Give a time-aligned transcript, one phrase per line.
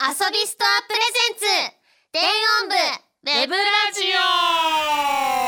[0.00, 1.74] 遊びストアプレゼンツ。
[2.12, 2.22] 電
[2.62, 3.60] 音部ウェブラ
[3.92, 4.06] ジ
[5.44, 5.47] オ。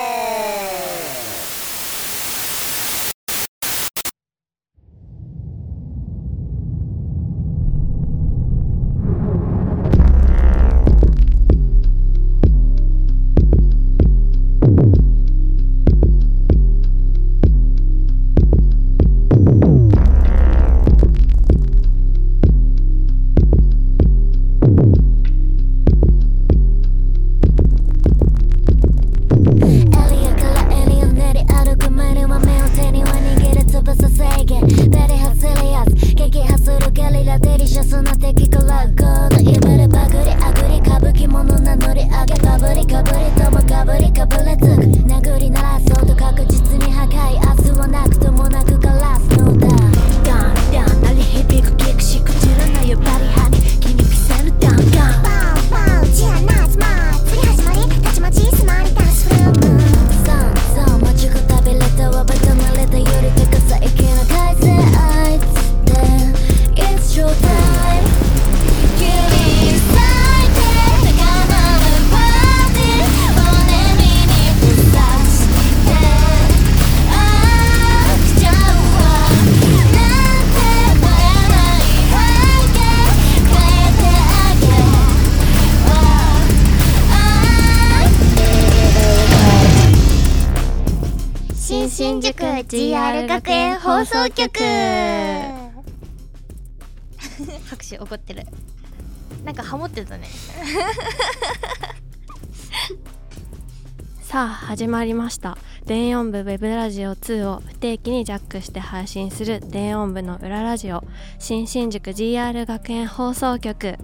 [94.00, 94.48] 放送局。
[97.68, 98.46] 拍手怒ってる。
[99.44, 100.26] なんかハモってたね。
[104.22, 105.58] さあ始まりました。
[105.84, 111.04] 電音部ウェブラジオ2を不定期にジャックして配信する電音部の裏ラジオ。
[111.38, 113.98] 新新宿 GR 学園放送局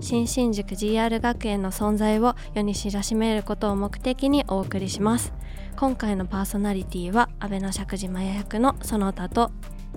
[0.00, 5.32] 新新宿 GR 学園の存在を世に知らしめることを目的にお送りします。
[5.76, 9.50] 今回のパーソナリティは安倍の釈島屋役の園田と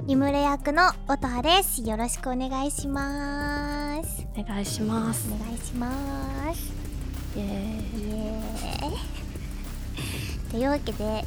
[0.04, 1.82] リムレ役の音羽です。
[1.82, 4.28] よろしくお願いします。
[4.38, 5.28] お願いします。
[5.34, 6.72] お願いします。
[7.36, 7.48] イエーイ。
[7.48, 10.52] イエーイ。
[10.52, 11.26] というわけで、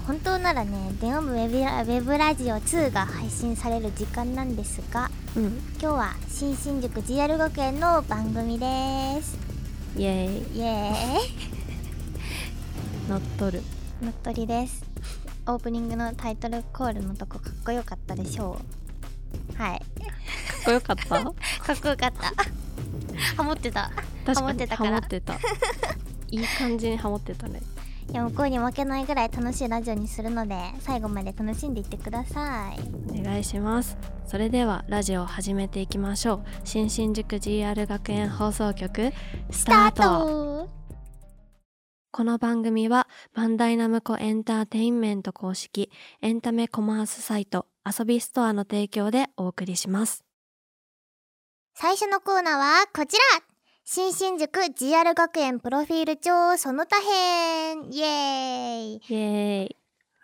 [0.00, 5.44] と、本当ならね電音部ウェブラウェブラジオ2が配信される時間なんですがうん。
[5.80, 8.66] 今日は新新宿 GR 学園の番組で
[9.22, 9.38] す。
[9.96, 10.58] イエーイ。
[10.58, 10.92] イエー
[13.06, 13.08] イ。
[13.08, 13.62] 乗っとる。
[14.02, 14.82] 乗っ取りです。
[15.46, 18.58] オープニングのタイトルコールのとこかっこよかったでしょ
[19.58, 19.62] う。
[19.62, 19.78] はい。
[19.78, 19.84] かっ
[20.64, 21.08] こよかった？
[21.22, 21.32] かっ
[21.80, 22.32] こよかった。
[23.36, 23.90] ハモってた。
[24.26, 24.90] ハモってたから。
[24.90, 25.34] ハモってた。
[26.30, 27.60] いい感じにハモってたね
[28.12, 32.80] いや向こうに負けないぐらい楽しいラジオにするので最後まで楽しんでいってください。
[33.18, 33.98] お願いします。
[34.26, 36.44] それではラジオを始めていきましょう。
[36.64, 39.12] 新新宿 GR 学園放送局
[39.50, 40.68] スタート。
[42.12, 45.90] この番組はバンダイナムコエンターテインメント公式
[46.22, 50.24] エンタメコマースサイト遊びストアの提供でお送りします。
[51.74, 53.55] 最初のコーナーはこちら
[53.88, 57.84] 新新宿 GR 学園プロフィール帳その他編。
[57.92, 58.94] イエーイ。
[58.96, 59.76] イエーイ。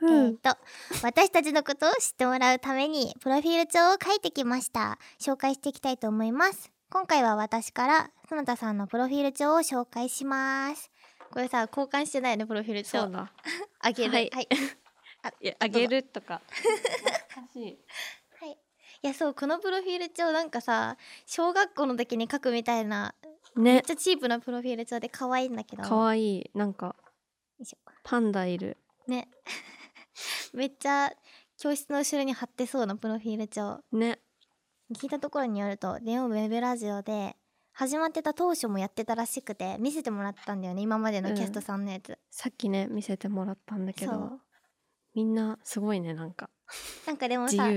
[0.03, 0.59] えー、と
[1.05, 4.99] 私たちのことを知ってもらうためにプロフィール帳を書いてきました。
[5.21, 6.72] 紹介していきたいと思います。
[6.91, 10.91] 今回は私から園田さんのプロフィール帳を紹介します。
[11.31, 13.03] これさ交換してないのプロフィール帳。
[13.03, 13.33] そうだ。
[13.78, 14.11] あげる。
[14.11, 14.31] はい。
[14.34, 14.49] はい、
[15.41, 16.43] いやあげるとか。
[16.49, 17.78] 懐かしい。
[18.41, 18.56] はい、い
[19.06, 20.97] やそうこのプロフィール帳なんかさ
[21.27, 23.15] 小学校の時に書くみたいな
[23.57, 25.83] めっねちゃチープなプロフィール帳で可愛いんだけど。
[25.83, 26.39] かわい。
[26.39, 26.97] いなんか
[28.05, 28.79] パンダいる。
[29.07, 29.29] ね。
[30.53, 31.13] めっちゃ
[31.59, 33.81] 教室の後ろに貼ってそうなプロフィール帳。
[33.93, 34.21] ね。
[34.95, 37.37] 聞いたところによると電音ウェブラジオで
[37.73, 44.39] 始まってた当初もやってたらしくて見せてもらったんだよね今までのキャストさんのやつ、さっきね見せてもらったんだけど
[45.15, 46.51] みんなすごいねなんか。
[47.07, 47.69] なんかでもさ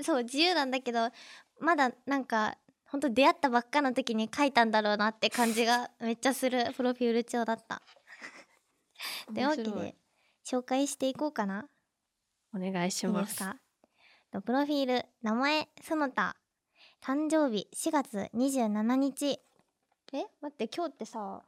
[0.00, 1.10] そう自由なんだけど
[1.60, 2.58] まだなんか
[2.94, 6.72] ほんと出会ったばっかの時に書いたんだろうなって感じがめっちゃする。
[6.76, 7.82] プロフィール帳だった。
[9.34, 9.96] というわけで
[10.46, 11.68] 紹介していこうかな。
[12.54, 13.56] お願いしいいまですすか
[14.30, 16.36] とプロフィール名前園田
[17.02, 19.40] 誕生日4月27日。
[20.12, 20.26] え？
[20.40, 21.44] 待って今日ってさ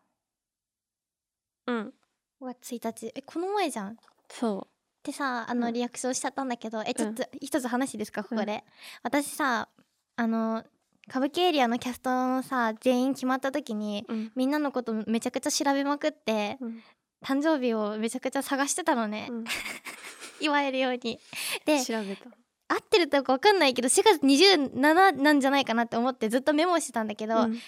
[1.67, 1.95] うん。
[2.41, 3.13] 5月1日。
[3.15, 3.97] えこの前じゃん？
[4.29, 4.67] そ
[5.05, 5.73] でさあのうん。
[5.75, 8.25] リアクションしちゃったんだけど、えちょっと一つ話いいですか？
[8.25, 8.73] ここで、うん。
[9.05, 9.69] 私さ
[10.17, 10.65] あの
[11.09, 14.33] 歌舞伎エリアのキャストのさ全員決まった時にううん。
[14.35, 16.83] みんなのことめちゃくちゃ調べまくってうん。
[17.25, 19.45] 誕生日をめちゃくちゃ探してたのね、うん。
[20.41, 21.19] 祝えるように。
[21.65, 22.25] で調べた。
[22.69, 27.55] 合ってるとかわかんないけど4月27なんじゃないかなって思ってずっとメモしてたんだけど、うん。
[27.55, 27.59] 違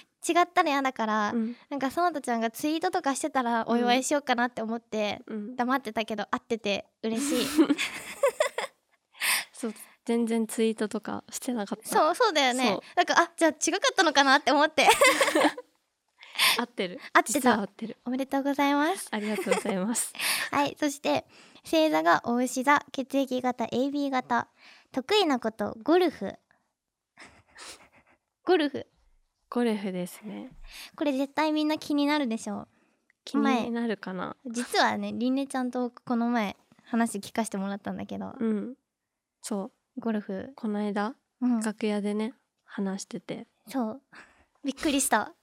[0.43, 1.57] ったら嫌だから、うん。
[1.71, 5.57] なんかそのたちゃんがツイートとかしてたらお祝いしようかなって思って、うん。
[5.57, 7.47] 黙ってたけど合ってて嬉しい。
[9.53, 9.75] そう
[10.09, 11.87] 全然ツイートとかしてなかった。
[11.87, 12.79] そうそうだよね。
[12.97, 14.89] なんかあじゃあ違かったのかなって思って。
[16.59, 16.99] 合ってる。
[17.13, 17.61] 合ってた。
[17.61, 17.99] 合ってる。
[18.07, 19.09] おめでとうございます。
[19.11, 20.15] ありがとうございます。
[20.51, 21.27] はいそして
[21.63, 24.49] 星座がお牛座血液型 AB 型。
[24.93, 26.33] 得意なことゴルフ。
[28.47, 28.87] ゴルフ。
[29.51, 30.53] ゴルフですね。
[30.97, 32.67] これ絶対みんな気になるでしょ。
[33.27, 34.39] 気になるかな。
[34.43, 38.33] う実はねりんねちゃんとこの前話聞かせてもらったんだけど。
[38.41, 38.75] うん。
[39.43, 40.53] そうゴルフ。
[40.57, 41.61] この間うん。
[41.61, 42.35] 楽屋でね
[42.65, 43.47] 話してて。
[43.69, 44.03] そう。
[44.65, 45.35] びっくりした。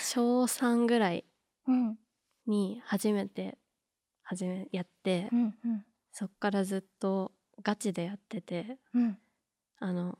[0.00, 1.24] 小3ぐらい
[1.66, 1.98] うん。
[2.46, 3.58] に初めて
[4.22, 5.86] 初めやってうんうん。
[6.12, 7.32] そっからずっと
[7.62, 9.18] ガチでやっててうん。
[9.78, 10.18] あの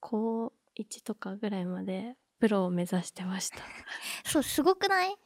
[0.00, 3.58] 高1とかぐらいまでプロを目指してました。
[4.30, 5.16] そうすごくない？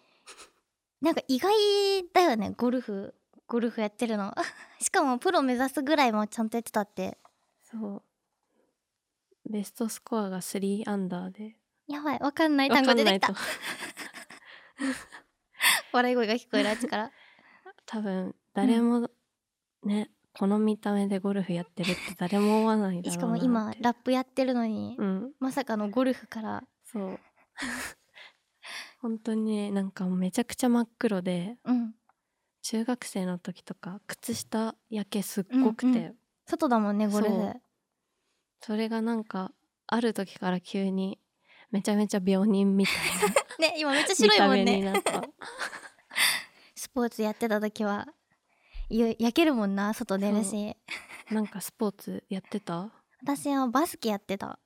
[1.00, 1.52] なんか意外
[2.12, 3.14] だよねゴルフ
[3.48, 4.34] ゴルフやってるの。
[4.78, 7.18] しかもプロ目指すぐらいもちゃんとやってたって。
[7.62, 8.02] そう。
[9.50, 11.56] ベストスコアが3アンダーで。
[11.86, 12.18] やばい。
[12.18, 13.34] わかんない単語出てきた。
[15.92, 17.10] 笑い声が聞こえるあっちから。
[17.86, 19.10] 多分誰も
[19.82, 25.32] ね、この見た目でゴルフやってるって誰も思わないだろうなしかも今ラップやってるのに、うん。
[25.40, 26.64] まさかのゴルフから。
[26.84, 27.18] そう。
[29.00, 31.56] 本当にねなんかめちゃくちゃ真っ黒で。
[31.64, 31.94] うん
[32.62, 36.14] 中学生の時とか靴下焼けすっごくて、うんうん。
[36.46, 37.52] 外だもんねゴルフ
[38.60, 39.52] それがなんか
[39.86, 41.18] ある時から急に
[41.70, 42.94] めちゃめちゃ病人みたい
[43.70, 44.92] ね今めっちゃな白いもんね。
[46.74, 48.06] スポーツやってた時は
[48.88, 50.76] ゆ焼けるもんな外出るし。
[51.30, 52.90] なんかスポーツやってた？
[53.22, 54.58] 私はバスケやってた。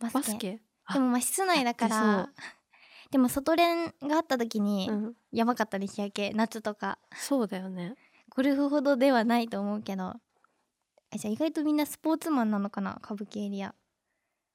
[0.00, 0.60] バスケ。
[0.92, 2.32] でもまあ室内だかやら
[3.10, 6.98] でも外練があった時にうん、やばかったね日焼け夏とか。
[7.14, 7.94] そうだよね。
[8.28, 10.14] ゴルフほどではないと思うけど。
[11.10, 13.74] えじゃあ意外とみんなスポーツマンなのかな歌舞伎エリア。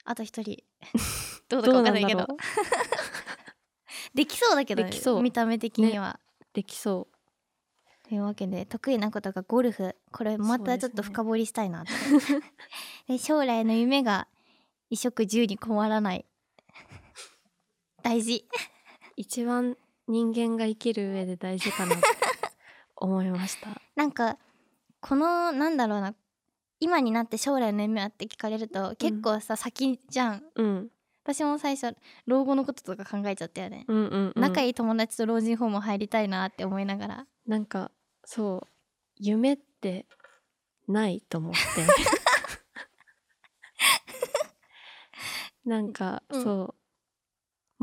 [0.05, 0.63] あと一人。
[1.49, 2.27] どうだかどうわかんないけど。
[4.13, 5.21] できそうだけどねできそう。
[5.23, 6.19] 見た目的には、
[6.53, 7.07] できそ
[8.07, 9.95] というわけで得意なことがゴルフ。
[10.11, 11.91] これまたちょっと深掘りしたいなって。
[13.07, 14.27] で将来の夢が
[14.89, 16.25] 衣食住に困らない
[18.03, 18.45] 大事。
[18.51, 18.57] う
[19.15, 19.77] 一番
[20.07, 22.03] 人間が生きる上で大事かなって
[22.95, 23.69] 思いました。
[23.95, 24.37] なんか
[25.01, 26.15] このなんだろうな。
[26.79, 30.43] 今になって将来の夢はって聞かれると結構さ、先じゃん。
[30.55, 30.89] うん。
[31.23, 31.95] 私も最初
[32.25, 37.27] 老後のこととか考えちゃったよね、うんうん、うん、仲いい友達と老人ホーム入りたいなって思いながら。
[37.47, 37.91] なんか
[38.25, 38.67] そう
[39.15, 40.05] 夢って
[40.87, 41.59] ないと思って。
[45.69, 46.43] なんか、うん。
[46.43, 46.82] そう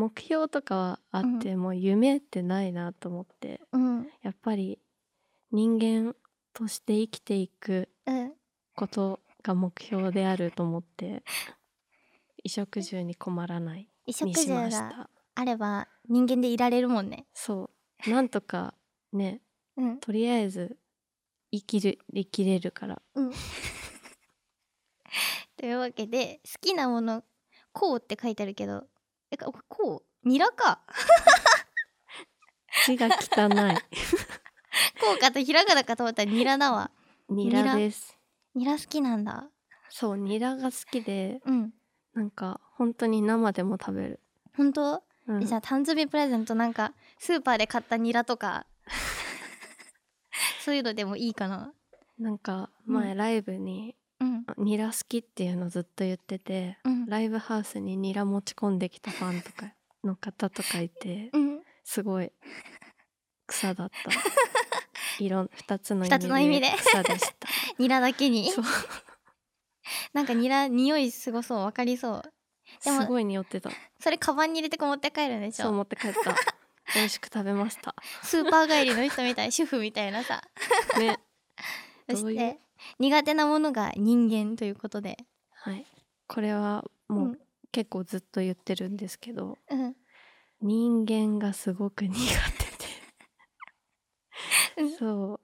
[0.00, 4.08] 目標とかはあっても夢ってないなと思ってうん。
[4.23, 4.79] やっぱり
[5.52, 6.17] 人間
[6.55, 8.32] として生きていくうん
[8.75, 11.23] ことが目標であると思って
[12.43, 15.11] 衣食住に困らない衣食住にしましがた。
[15.35, 17.26] あれば人間でいられるもんね。
[17.35, 17.70] そ
[18.06, 18.11] う。
[18.11, 18.73] なんとか
[19.12, 19.43] ね
[19.76, 19.99] うん。
[19.99, 20.79] とりあえず
[21.52, 23.02] 生きる生きれるから。
[23.17, 23.32] うん。
[25.58, 27.23] というわけで好きなもの
[27.73, 28.87] 「こう」って書いてあるけど
[29.30, 30.80] えかこうニラか。
[32.87, 33.76] 字が汚い。
[35.00, 36.90] こうかとひらがなかと思ったらニラだわ。
[37.28, 38.16] ニラです。
[38.54, 39.49] ニラ好きなんだ。
[39.88, 41.72] そうニラが好きでうん。
[42.14, 44.20] なんか本当に生でも食べる、
[44.56, 45.46] 本当、うん。
[45.46, 48.66] じゃあ誕生日プレゼントなんかスーパーで買ったニラとか。
[50.64, 51.72] そういうのでもいいかな。
[52.18, 52.94] なんかうん。
[52.94, 54.44] 前ライブに、うん。
[54.58, 57.06] ニラ好きっていうのずっと言っててうん。
[57.06, 59.72] ライブハウスにニラ持ち込んできたファンとか
[60.04, 61.60] の方とかいてうん。
[61.84, 62.30] すごい
[63.46, 64.10] 草だった。
[65.22, 66.70] いろん2つの二つの意味で。
[66.76, 67.48] 草でした。
[67.78, 68.50] ニラだけに。
[68.50, 68.64] そう。
[70.12, 72.22] なんかニラ匂いすごそうわかりそう。
[72.84, 73.70] でもすごい匂ってた。
[73.98, 75.64] それカバンに入れて持って帰るんでしょ？
[75.64, 76.34] そう思って帰った。
[76.94, 77.94] 美味しく食べました。
[78.22, 80.42] スーパー帰りの人みたい主婦みたいなさ。
[80.98, 81.18] ね。
[82.08, 82.58] そして
[82.99, 85.18] 苦手なものが人間ということで。
[85.52, 85.84] はい。
[86.26, 87.38] これはもううん。
[87.72, 89.96] 結構ずっと言ってるんですけど、うん。
[90.60, 92.14] 人間がすごく苦
[94.76, 94.90] 手うん。
[94.90, 95.40] でそう。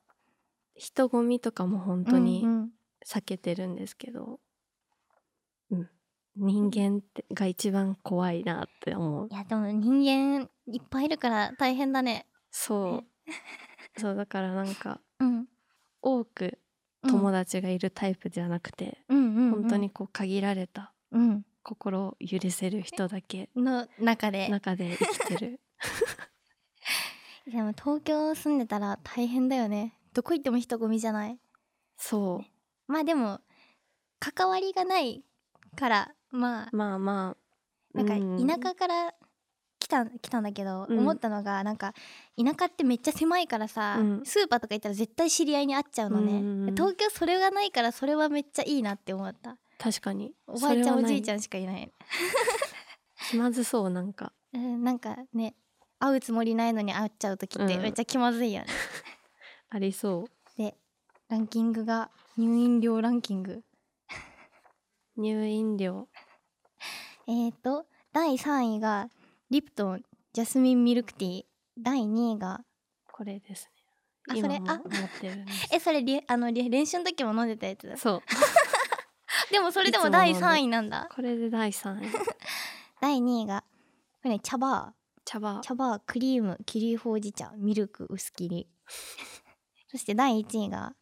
[0.75, 2.71] 人混みとかも本当にうんうん。
[3.07, 4.41] 避けてるんですけど、
[5.71, 5.89] うん。
[6.37, 9.29] 人間ってが一番怖いなって思う。
[9.31, 12.27] いやでも人間いっぱいいるから大変だね。
[12.51, 13.05] そ
[13.97, 14.01] う。
[14.01, 15.47] そうだからなんかうん。
[16.03, 16.59] 多く
[17.07, 21.45] 友達がいるタイプじゃなくて、本当にこう限られたうん。
[21.63, 24.49] 心を許せる人だけの中で。
[24.49, 25.61] 中で生きてる。
[27.51, 29.95] でも東京住んでたら大変だよね。
[30.13, 31.39] どこ行っても人混みじゃない？
[31.97, 32.93] そう。
[32.93, 33.41] まあでも
[34.19, 35.25] 関わりがない
[35.77, 36.69] からまあ。
[36.73, 37.37] まあま
[37.95, 37.97] あ。
[37.97, 38.15] なんか
[38.61, 39.15] 田舎から
[39.87, 40.99] 来た来たんだけど、うん。
[40.99, 41.95] 思ったのがなんか
[42.37, 44.23] 田舎ってめっちゃ狭いからさ、うん。
[44.25, 49.57] スーパーとか行ったら絶対知り合いに会っちゃうのね、うん東京それがないからそれはめっちゃいいなって思った。
[49.79, 50.33] 確かに。
[50.49, 51.93] おばあちゃんおじいちゃんんしかいない、
[53.31, 54.33] 気まずそうなんか。
[54.53, 55.55] うん、なんかね
[56.01, 57.83] 会うつもりないのに会っちゃう時ってうん。
[57.83, 58.67] めっちゃ気まずいよね、
[59.71, 60.59] ありそう。
[60.59, 60.77] で
[61.29, 63.63] ランキングが入院料ランキング。
[65.17, 66.09] 入院料。
[67.29, 69.11] えーと第3位が
[69.49, 71.45] リプトンジャスミンミルクティー
[71.79, 72.61] 第2位が
[73.13, 73.71] これです
[74.29, 75.69] あね今もそれあ持ってるんです。
[75.73, 77.97] えそれりあのり練習の時も飲んでたやつだ。
[77.97, 78.23] そう。
[79.53, 81.09] でもそれでも第飲んで3位なんだ。
[81.15, 82.11] これで第3位。
[83.01, 83.65] 第2位が
[84.23, 85.59] これね茶バ茶葉。
[85.59, 88.69] ー茶バークリームキリほうじ茶ミルク薄切り。
[89.87, 90.97] そして第1位が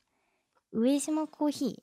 [0.72, 1.82] 上島コーヒ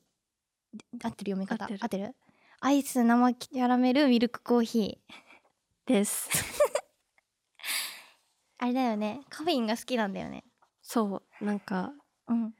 [1.04, 1.66] 合ってる読み方。
[1.66, 2.14] 合ってる？
[2.60, 5.31] アイス生キャラメルミルクコーヒー
[5.92, 6.28] です。
[8.58, 9.20] あれだよね。
[9.28, 10.44] カフェインが好きなんだよね。
[10.82, 11.44] そう。
[11.44, 11.92] なんか
[12.28, 12.54] うん。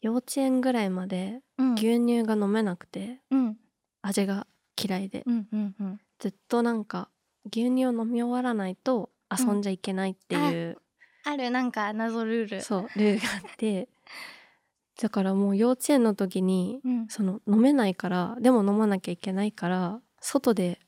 [0.00, 1.74] 幼稚園ぐらいまでうん。
[1.74, 3.56] 牛乳が飲めなくてうん。
[4.02, 4.46] 味が
[4.80, 5.22] 嫌いで。
[5.26, 6.00] うんうんうん。
[6.18, 7.08] ずっとなんか
[7.46, 10.78] 牛乳を飲み終わらないと遊んじゃいけないっていう、
[11.24, 11.50] ある。
[11.50, 12.62] なんか謎ルール。
[12.62, 13.88] そうルールがあって。
[15.00, 17.08] だからもう幼稚園の時にうん。
[17.08, 20.80] その飲めないからでも飲まなきゃいけないから外で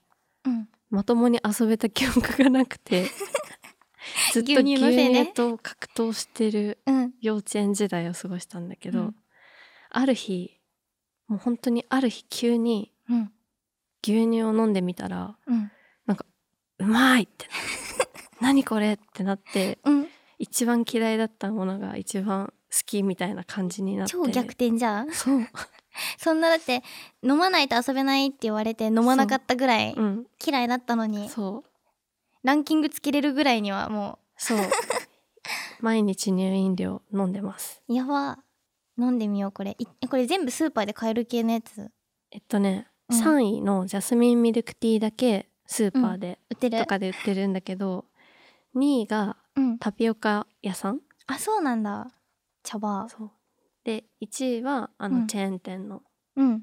[0.44, 3.06] うんまともに遊べた記憶がなくて
[4.32, 7.12] ずっと牛牛乳と格闘してるうん。
[7.20, 9.16] 幼稚園時代を過ごしたんだけど、うん。
[9.90, 10.60] ある日
[11.26, 13.32] もう本当にある日急にうん。
[14.02, 15.70] 牛乳を飲んでみたらうん。
[16.78, 17.46] うまいって
[18.40, 20.08] な 何これってなってうん。
[20.38, 24.12] 一番嫌いだったものが一番好きみたいな感じになって。
[24.12, 25.12] 超逆転じゃん。
[25.12, 25.46] そう、
[26.18, 26.82] そんなだって
[27.22, 30.02] 飲まないと遊べないって言われて飲まなかったぐらいう。
[30.02, 31.64] ん、嫌いだったのにそう。
[32.42, 34.58] ランキングつけれるぐらいにはもそう。
[35.80, 37.82] 毎日入院料飲んでます。
[37.88, 38.38] うやば。
[38.98, 39.76] 飲んでみようこれ。
[40.08, 41.90] これ全部スーパーで買える系のやつ？
[42.30, 43.20] えっとね、うん。
[43.20, 46.78] 3位のジャスミンミルクティーだけスーパーで、売ってる。
[46.78, 48.06] とかで売ってるんだけど
[48.74, 49.78] 2位がうん。
[49.78, 51.00] タピオカ屋さん？
[51.26, 52.10] あそうなんだ。
[52.62, 53.30] 茶葉そう
[53.86, 55.20] で1位はあうん。
[55.22, 56.02] のチェーン店の
[56.34, 56.62] うん。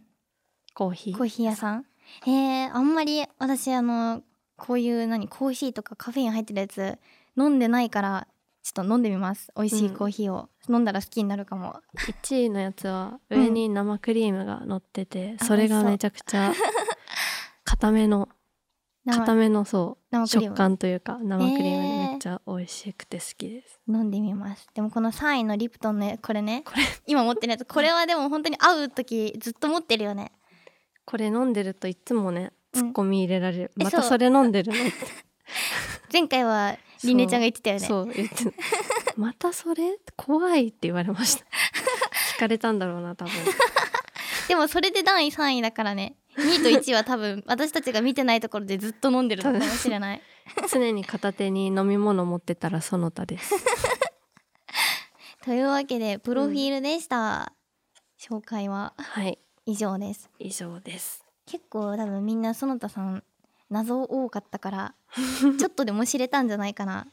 [0.75, 1.85] コーヒー、コーヒー屋さん？
[2.25, 4.21] へえあんまり私あの
[4.57, 6.99] こういう何コーヒーとかカフェイン入ってるやつ
[7.37, 8.27] 飲んでないから
[8.61, 9.51] ちょっと飲んでみます。
[9.55, 11.81] 美味しいコーヒーを、飲んだら好きになるかも。
[12.23, 16.53] 1位のやつはうん上に生クリームが乗ってて、あそれがめちゃくちゃ
[17.63, 18.29] 固めの
[19.05, 21.82] 生固めのそう食感というか生クリーム
[22.23, 24.65] ちゃ美味しくて好きです、飲んでみます。
[24.73, 26.63] でもこの3位のリプトンのこれね。
[26.65, 26.81] これ。
[27.05, 27.65] 今持ってるやつ。
[27.65, 30.31] これはでも本当に会う時ずっと持ってるよね。
[31.03, 32.81] これ飲んでるといつもねうん。
[32.81, 33.83] ツッコミ入れられる、う。
[33.83, 34.77] またそれ飲んでるの？
[36.13, 37.85] 前回はりねちゃんが言ってたよね。
[37.85, 38.35] そう言って
[39.17, 39.51] また。
[39.51, 41.45] それ怖いって言われました
[42.37, 43.33] 聞かれたんだろうな多分
[44.47, 50.21] でもそれで第3位だからね2位と1位は多分私たちが見てないところでずっと飲んでるのかもしれない。
[50.71, 53.53] 常に片手に飲み物持ってたらその他です。
[55.43, 57.53] というわけでプロフィールでした、
[58.19, 60.29] 紹介ははい以上です。
[60.39, 61.23] 以上です。
[61.45, 63.23] 結構多分みんな園田さん
[63.69, 64.95] 謎多かったから
[65.59, 67.07] ちょっとでも知れたんじゃないかな。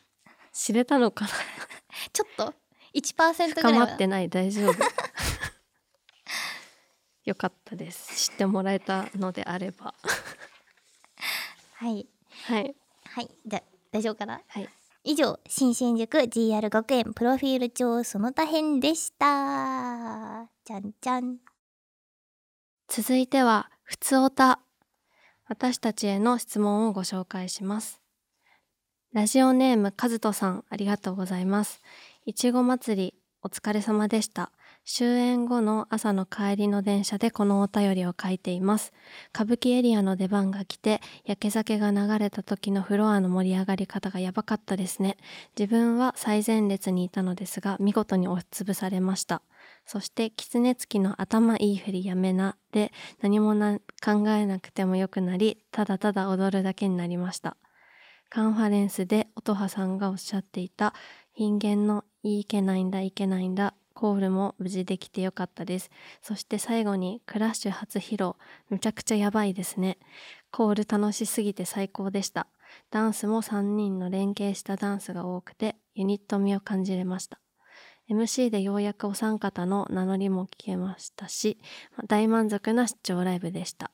[0.53, 1.31] 知れたのかな？
[2.13, 2.55] ちょっと
[2.95, 3.87] 1%ぐ深らいは。
[3.87, 4.29] まってない。
[4.29, 4.75] 大丈夫
[7.31, 8.31] よかったです。
[8.31, 9.95] 知ってもらえたのであれば。
[11.75, 12.09] はい。
[12.47, 12.75] はい。
[13.05, 13.31] はい。
[13.47, 14.41] じゃ大丈夫かな？
[14.49, 14.69] はい。
[15.05, 20.49] 以上新新宿 GR 学園プロフィール帳その他編でした。
[20.65, 21.39] じゃんじゃん。
[22.89, 24.59] 続いてはふつおた。
[25.47, 28.01] 私たちへの質問をご紹介します。
[29.13, 31.81] ラジオネームかずとさんありがとうございます。
[32.27, 34.51] いちご祭りお疲れ様でした
[34.85, 38.93] 終演後の朝の帰りの電車でこのお便りを書いています。
[39.35, 45.17] 歌舞伎エリアの出番が来て焼け酒が流れた時のフロアの盛り上がり方がやばかったですね。
[45.59, 49.43] 自分は最前列にいたのですが見事に押しつぶされました。
[49.87, 57.57] そして狐つきの頭いいふりやめなで何もな考えなくてもよくなりただただ踊るだけになりました。
[58.29, 60.95] カンファレンスで音羽さんがおっしゃっていた
[61.37, 65.91] 人間のいいけないんだいけないんだコールも無事できてよかったです。
[66.23, 68.33] そして最後にクラッシュ初披露。
[68.71, 69.99] めちゃくちゃやばいですね。
[70.51, 72.47] コール楽しすぎて最高でした。
[72.91, 77.41] ダンスも3人の連携したダンスが多くてユニット味を感じれました。
[78.09, 81.59] MC でようやくお三方の名乗りも聞けましたし
[82.09, 83.91] 大満足な出張ライブでした。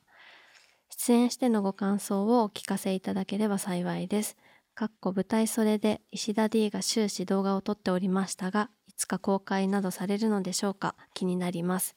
[0.89, 4.37] 出演してのご感想をお聞かせいただければ幸いです。
[4.73, 10.95] かっこ舞台袖で石田 D が終始動画を撮っておりましたがつか公開などされるのでしょうか？
[11.13, 11.95] 気になります。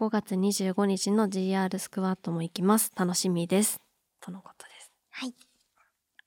[0.00, 2.92] 5月25日の GR スクワットも行きます。
[2.96, 3.80] 楽しみです。
[4.20, 4.92] とのことです。
[5.10, 5.34] はい。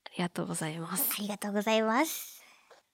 [0.06, 1.10] ありがとうございます。
[1.18, 2.44] ありがとうございます。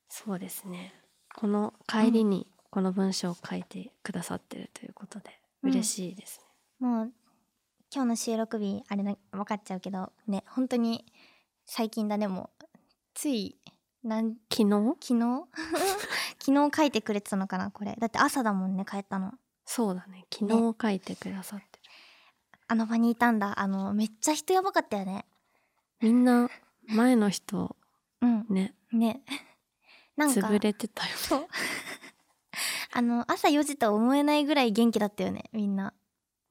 [0.07, 0.93] そうですね。
[1.35, 5.71] この帰りにこの文章を書いてくださってるということでうん。
[5.71, 6.39] 嬉しいです
[6.79, 7.11] ね、もう
[7.93, 11.05] 今日の収録日あれな分かっちゃうけどね本当に
[11.65, 12.27] 最近だね。
[12.27, 12.65] もう
[13.13, 13.57] つい
[14.03, 14.97] なん昨日？
[15.01, 15.43] 昨日？
[16.47, 17.93] 昨日書いてくれてたのかなこれ。
[17.99, 19.33] だって朝だもんね帰ったの。
[19.65, 20.23] そうだね。
[20.33, 21.69] 昨日書いてくださってる、
[22.69, 23.59] あの場にいたんだ。
[23.59, 25.25] あのめっちゃ人やばかったよね。
[25.99, 26.49] みんな
[26.87, 27.75] 前の人
[28.21, 28.45] うん。
[28.49, 28.73] ね。
[28.93, 29.23] ね。
[30.15, 31.47] なんか潰れてたよそう。
[32.93, 35.93] あの朝4時とは思えないぐらい元気だったよねみんな。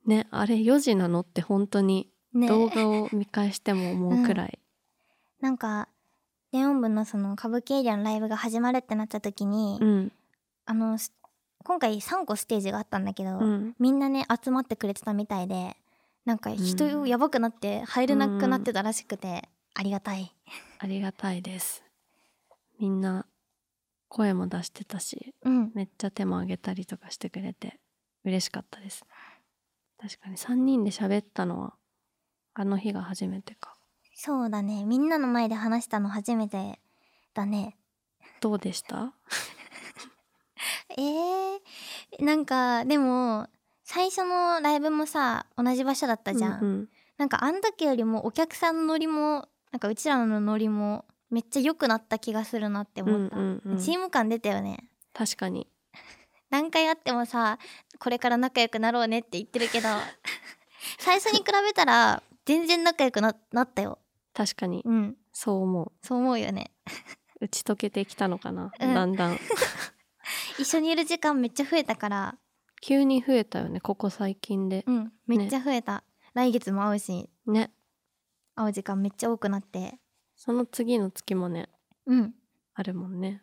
[0.04, 2.48] ねあれ4時なのって本当にね。
[2.48, 4.58] 動画を見返しても思うくらい、
[5.40, 5.88] なんか
[6.56, 10.12] 電音部のその歌舞伎エリアのライブが始まるってなった時に、うん。
[10.64, 11.12] あのす
[11.64, 13.74] 今回3個ステージがあったんだけど、うん。
[13.78, 15.76] みんなね集まってくれてたみたいで
[16.24, 16.56] なんかうん。
[16.56, 20.34] 人やばくなって入れなくなってたらしくて、ありがたい。
[20.78, 21.84] ありがたいです。
[22.80, 23.26] みんな
[24.08, 25.72] 声も出してたしうん。
[25.74, 27.78] めっちゃ手も挙げたりとかしてくれて
[28.24, 29.04] 嬉しかったです。
[30.00, 31.74] 確かに3人で喋ったのは
[32.54, 33.75] あの日が初めてか
[34.18, 34.86] そうだね。
[34.86, 36.80] みんなの前で話したの初めて
[37.34, 37.76] だね。
[38.40, 39.12] どうでした？
[40.96, 41.60] えー、
[42.24, 43.46] なんかでも
[43.84, 46.88] 最初のライブもさ同じ場所だったじゃん、うんうん。
[47.18, 53.78] なんかあん時よりもお客さんのノリもなんかうちらのノリもめっちゃ良くなった気がするなって思った、うんうんうん。
[53.78, 54.88] チーム感出たよね。
[55.12, 55.68] 確かに。
[56.48, 57.58] 何回会ってもさ
[57.98, 59.88] これから仲良くなろうねって言ってるけど
[60.98, 63.98] 最初に比べたら全然仲良くななったよ
[64.36, 64.82] 確かに。
[64.84, 65.16] うん。
[65.32, 66.70] そう思そう思うよね。
[67.40, 68.94] う打ち解けてきたのかな、 うん。
[68.94, 69.38] だんだん。
[70.60, 72.38] 一緒にいる時間めっちゃ増えたから。
[72.82, 74.84] 急に増えたよねここ最近で。
[74.86, 75.12] うん。
[75.26, 77.30] めっちゃ増えた、来月も会うし。
[77.46, 77.72] ね。
[78.54, 79.98] 会う時間めっちゃ多くなって。
[80.36, 81.70] その次の月もね
[82.04, 82.34] うん。
[82.74, 83.42] あるもんね。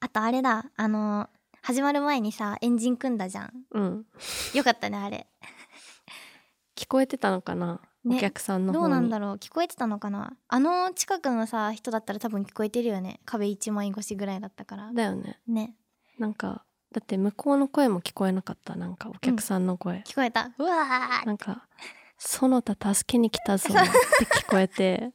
[0.00, 0.72] あとあれだ。
[0.74, 1.30] あの
[1.62, 3.64] 始まる前にさエンジン組んだじゃん。
[3.70, 4.06] うん。
[4.54, 5.28] よかったねあれ。
[6.74, 10.36] 聞こえてたのかな、ねお客さんのどうなんだろう聞こえてたのかな？
[10.48, 13.20] あの近くのさ人だったら多分聞こえてるよね。
[13.24, 14.92] 壁一枚越しぐらいだったから。
[14.92, 15.40] だよね。
[15.46, 15.74] ね。
[16.18, 18.76] なんかだって向こうの声も聞こえなかった。
[18.76, 20.50] なんかお客さんの声、聞こえた。
[20.56, 21.66] うわーなんか
[22.16, 23.78] 「その他助けに来たぞ 」って
[24.24, 25.12] 聞こえて。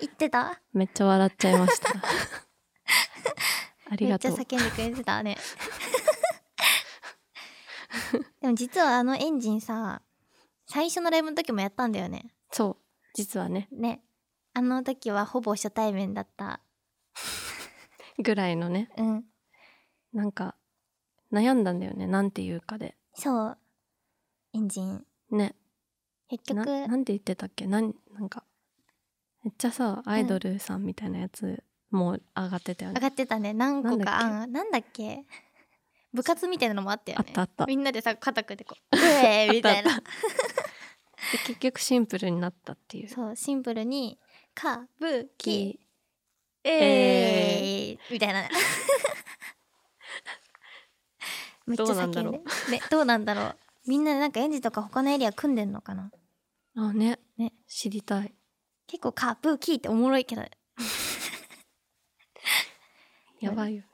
[0.00, 0.60] 言ってた？
[0.72, 1.90] めっちゃ笑っちゃいました。
[3.90, 5.36] ありめっちゃがとう叫んでくれてたね。
[8.40, 10.00] でも実はあのエンジンさ
[10.70, 12.32] 最初のライブの時もやったんだよね。
[12.52, 12.76] そう。
[13.14, 13.68] 実はね。
[13.72, 14.00] ね。
[14.54, 16.60] あの時はほぼ初対面だった。
[18.22, 18.88] ぐらいのね。
[18.96, 19.24] うん。
[20.12, 20.54] なんか
[21.32, 22.06] 悩んだんだよね。
[22.06, 22.96] なんて言うかで。
[23.14, 23.58] そう。
[24.52, 25.04] エンジン。
[25.32, 25.56] ね。
[26.28, 26.88] 結な局。
[26.88, 27.66] なんて言ってたっけ？
[27.66, 28.44] なんなんか
[29.42, 33.52] めっちゃさアイドルさんみたいなやつもう上がってたよね、上がってたね。
[33.54, 34.04] 何個か。
[34.04, 34.44] なんだっけ？
[34.44, 35.26] 案なんだっけ？
[36.12, 37.24] 部活みたいなのもあったよね。
[37.26, 37.66] あったあった。
[37.66, 39.98] みんなでさ肩組んでこう「うえー!」みたいな。
[40.00, 40.04] で
[41.44, 43.08] 結局シンプルになったっていう。
[43.08, 44.18] そうシンプルに
[44.54, 45.80] 「かぶきき
[46.64, 48.48] えー!」みたいな。
[51.66, 52.70] めっちゃどうなん叫んでだろう。
[52.70, 52.80] ね。
[52.90, 53.56] どうなんだろう。
[53.86, 56.10] みんなでなんかエンジとか他のエリア組んでんのかな。
[56.76, 57.20] あね。
[57.36, 57.52] ね。
[57.68, 58.34] 知りたい。
[58.86, 60.42] 結構「かぶき」っておもろいけど。
[63.40, 63.88] やばいよね。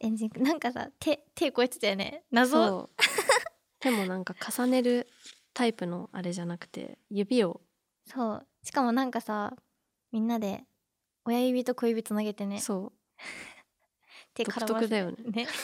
[0.00, 2.24] エンジンなんかさ手手こうやってたよね。
[2.30, 2.50] 謎。
[2.52, 3.82] そう。
[3.82, 5.08] でもなんか重ねる
[5.54, 7.60] タイプのあれじゃなくて指を。
[8.06, 8.46] そう。
[8.64, 9.54] しかもなんかさ
[10.10, 10.64] みんなで
[11.24, 12.60] 親指と小指つなげてね。
[12.60, 12.98] そう。
[14.34, 15.16] 手独絡ませて特だよね。
[15.30, 15.46] ね。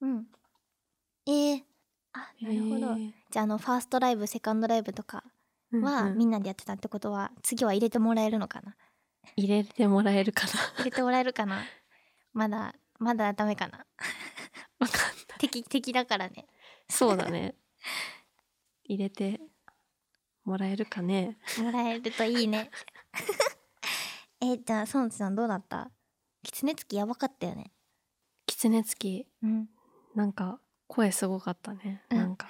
[0.00, 0.26] うん。
[1.26, 1.62] えー、
[2.12, 2.96] あなるほど、
[3.30, 5.22] じゃああのファーストライブセカンドライブとか
[5.72, 8.76] は、みんなでやってたってことは次は入れてもらえるのかな？
[9.36, 10.52] 入れてもらえるかな。
[10.78, 11.62] 入れてもらえるかな？
[12.32, 13.86] まだまだダメかな？
[14.82, 15.38] わかんない。
[15.38, 16.46] 敵敵だからね。
[16.90, 17.54] そうだね。
[18.84, 19.40] 入れて
[20.44, 21.38] もらえるかね。
[21.58, 22.70] もらえるといいね。
[24.42, 25.90] えじゃあそのちさんどうだった？
[26.42, 27.72] 狐つきやばかったよね。
[28.46, 29.26] 狐つき。
[29.42, 29.68] うん。
[30.14, 32.18] なんか声すごかったね、うん。
[32.18, 32.48] なんか。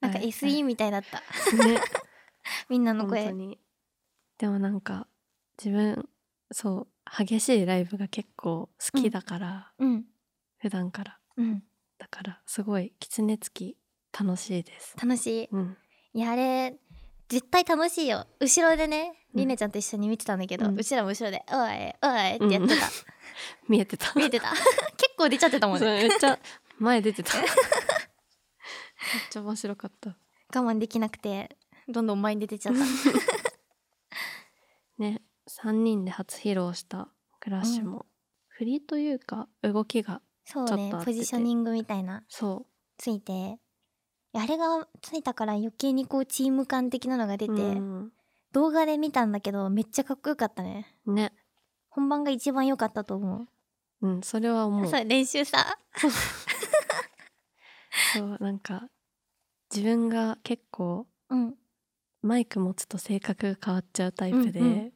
[0.00, 0.28] なんかはい。
[0.28, 1.18] SE みたいだった。
[1.66, 1.80] ね。
[2.70, 3.60] みんなの本当声に。
[4.38, 5.06] でもなんか
[5.62, 6.08] 自分
[6.50, 6.88] そう
[7.24, 10.06] 激しいライブが結構好きだから、うん。
[10.58, 11.62] 普段からうん。
[11.98, 13.76] だからすごい狐つき
[14.18, 14.96] 楽しいです。
[15.00, 15.48] 楽しい。
[15.50, 15.76] うん。
[16.12, 16.76] いやあれ
[17.28, 18.26] 絶対楽しいよ。
[18.40, 19.40] 後ろでねうん。
[19.40, 20.78] りねちゃんと一緒に見てたんだけど、うん。
[20.78, 22.88] うちらも後ろで「おいおい」ってやってた、
[23.68, 24.12] 見えてた。
[24.14, 24.50] 見えてた。
[24.96, 25.86] 結構出ちゃってたもんね。
[25.86, 26.38] めっちゃ
[26.78, 27.38] 前出てた。
[27.38, 27.48] めっ
[29.30, 30.16] ちゃ面白かった。
[30.54, 31.56] 我慢できなくて
[31.88, 32.80] どんどん前に出てっちゃった。
[34.98, 37.08] ね3人で初披露した
[37.40, 38.06] クラッシュも、
[38.48, 42.24] 振りというか動きがそうねポジショニングみたいな。
[42.28, 42.66] そ
[42.98, 43.58] ついて。
[44.36, 48.12] あれがついたから余計にこうチーム感的なのが出うて、うん。
[48.52, 50.94] 動画で見たんだけどめっちゃかっこよかったね。
[51.06, 51.32] ね。
[51.88, 53.46] 本番が一番良かったと思
[54.02, 54.06] う。
[54.06, 54.88] うんそれはもう。
[54.88, 55.78] そう練習さ
[58.14, 58.88] そうなんか
[59.72, 61.54] 自分が結構うん。
[62.22, 64.92] マイク持つと性格が変わっちゃうタイプで、うんうん。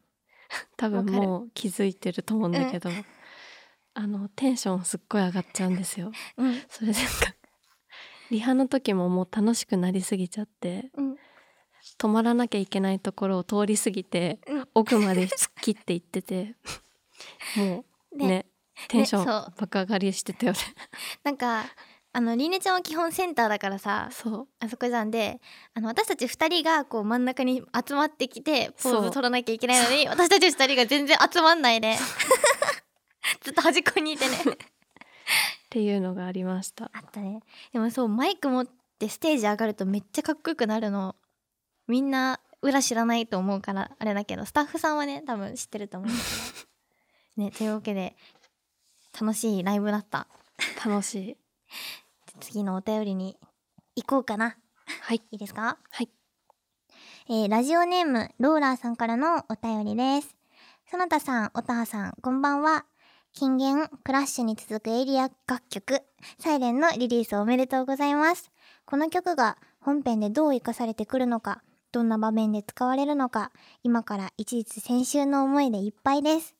[0.76, 2.88] 多分もう気づいてると思うんだけど、
[3.98, 6.12] あのテンションすっごい上がっちゃうんですよ。
[6.36, 6.62] うん。
[6.68, 7.34] それでなんか
[8.30, 11.16] リハの時ももう楽しくなりすぎちゃってうん。
[11.98, 14.68] 止まらなきゃいけないところを通り過ぎて、うん。
[14.74, 16.54] 奥まで突っ切っていってて
[17.58, 18.46] もうねね。
[18.86, 20.58] テンション爆上がりしてたよね。
[21.24, 21.64] なんか
[22.12, 24.48] あのりねちゃんは基本センターだからさそう。
[24.60, 25.40] あそこじゃんで
[25.74, 31.96] あの私たち2人がこう真ん中に集まってきてポーズ取らなきゃいけないのに私たち2人が全然集まんないで
[33.42, 34.36] ずっと端っこにいてね。
[34.36, 34.46] っ
[35.70, 36.90] ていうのがありました。
[36.94, 37.40] あったね。
[37.72, 41.16] でもそうマイク持ってステージ上がるとめっちゃかっこよくなるの。
[41.86, 44.44] みんな裏知らないと思うからあれだけど。
[44.46, 46.30] スタッフさんはね多分知ってると思うんだけ
[47.36, 47.44] ど。
[47.44, 48.16] ねというわけで
[49.20, 50.26] 楽しいライブだった。
[50.84, 51.36] 楽しい。
[52.40, 53.38] 次のお便りに
[53.96, 54.56] 行こうかな。
[55.02, 55.22] はい。
[55.30, 55.76] いいですか？
[55.90, 56.08] はい。
[57.28, 60.34] えーラジオネームローラーさんからのお便りです。
[60.90, 62.86] そなたさんおたはさんこんばんは
[63.38, 66.02] 金言クラッシュに続くエリア楽曲
[66.40, 68.50] サイレンのリリースおめでとうございます。
[68.84, 73.52] この曲が本編でどう活かされてくるのかどんな場面で使われるのか
[73.84, 76.56] 今から一日先週の思いでいっぱいです。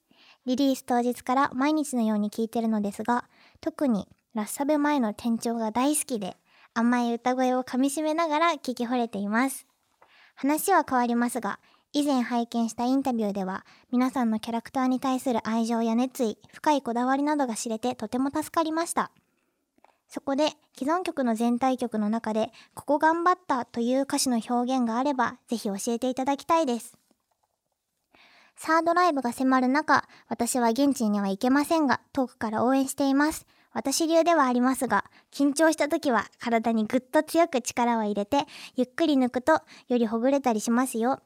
[0.46, 3.24] リリース当日から毎日のように聴いてるのですが
[3.60, 6.36] 特にラッサベ前の転調が大好きで
[6.74, 9.66] 甘い歌声をかみしめながら聴き惚れています。
[10.36, 11.58] 話は変わりますが
[11.94, 19.10] 以前拝見したインタビューでは皆さんのキャラクターに対する愛情や熱意深いこだわりなどが知れてとても助かりました。
[20.06, 26.98] そこで既存曲の全体曲の中でここ頑張ったという歌詞の表現があればぜひ教えていただきたいです。
[28.56, 33.46] サードライブが迫る中私は現地には行けませんが遠くから応援しています。
[33.72, 38.44] 私流ではありますが緊張した時は体にぐっと強く力を入れて
[38.76, 41.22] ゆっくり抜くとよりほぐれたりしますよ。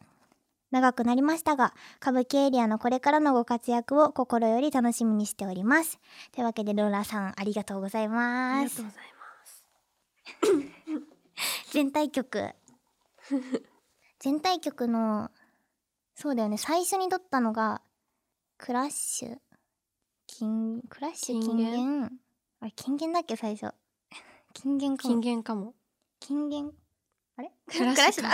[0.72, 6.00] 長くなりましたが歌舞伎エリアのこれからのご活躍を心より楽しみにしております。
[6.32, 8.82] というわけでローラーさんありがとうございあます。
[8.82, 9.04] りがとうござい
[10.64, 11.70] ます。
[11.72, 12.50] 全体曲。
[14.18, 15.30] 全体曲の
[16.14, 16.56] そうだよね。
[16.58, 17.82] 最初に撮ったのが
[18.58, 19.38] クラッシュ？
[20.26, 21.40] 金クラッシュ？
[21.42, 22.20] 金言？
[22.60, 23.36] あれ金言だっけ？
[23.36, 23.74] 最初。
[24.54, 25.14] 金言かも。
[25.14, 25.74] 金言かも。
[26.20, 26.72] 金言？
[27.36, 27.52] あれ？
[27.66, 28.30] クラッシュだ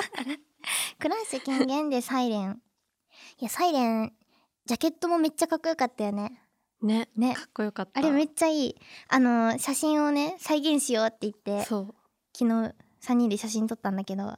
[0.98, 2.60] クラッシュ金言でサイレン。
[3.40, 4.12] いやサイレン
[4.66, 6.42] ジャケットもめっちゃかっこよかったよね。
[6.82, 7.34] ねね。
[7.34, 7.98] かっこよかった。
[8.00, 8.76] あれめっちゃいい。
[9.08, 11.94] あの写真をね再現しようって言ってそう。
[12.36, 14.36] 昨日3人で写真撮ったんだけど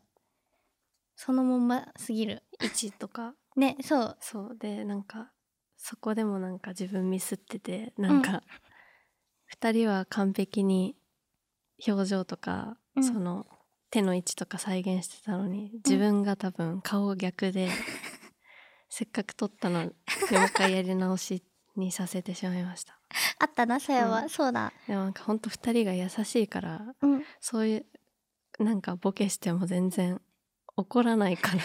[1.17, 2.43] そのまんますぎる。
[2.63, 3.35] 位置とか。
[3.57, 4.17] ねそう。
[4.21, 4.57] そう。
[4.59, 5.33] でなんか
[5.77, 8.43] そこでもなんか自分ミスっててなんか、
[9.47, 10.95] 二人は完璧に
[11.87, 13.05] 表情とか、うん。
[13.05, 13.47] その
[13.91, 17.69] 手の位置とか再現してたのに自分が多分顔逆で、
[18.89, 19.93] せっかく撮ったのにも
[20.43, 21.43] う一回やり直し
[21.77, 22.99] にさせてしまいました。
[23.39, 24.29] あったなそれは、うん。
[24.29, 24.73] そうだ。
[24.87, 27.25] でもなんかほんと二人が優しいからうん。
[27.41, 27.87] そういう
[28.63, 30.21] なんかボケしても全然
[30.77, 31.63] 怒らないから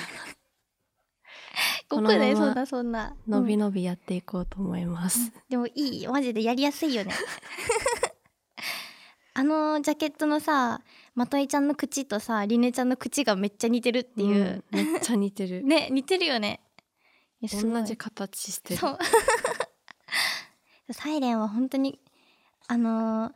[1.89, 3.15] こ僕のまそんなそんな。
[3.27, 3.59] のびうん。
[3.59, 7.13] のびやっていこうと思います、でもいいマジでやりやすいよね。
[7.13, 7.15] あ
[9.45, 10.81] のジャケットのさ
[11.13, 16.61] まといちゃんの口とさりねちゃんの口がめっちゃ似てるっていう、うんめっちゃ似てる、 ね似てるよね。
[17.41, 18.81] 同じ形してる。
[20.91, 21.99] サイレンは本当に
[22.67, 23.33] あのー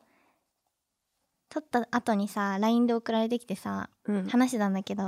[1.50, 5.04] 撮った後にさ LINE で送られてきてさうん、話したんだけど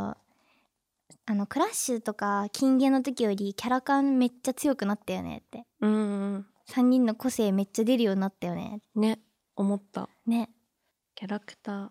[1.26, 5.66] あのクラッシュとか金言の時よりキャラ感めっちゃ強くなったよねって。
[5.82, 5.96] うんう
[6.38, 9.20] ん3人の個性めっちゃ出るようになったよねね
[9.56, 10.08] 思った。
[10.26, 10.50] ね
[11.22, 11.90] キャラクター。